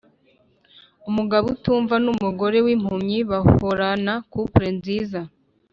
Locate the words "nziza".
4.77-5.19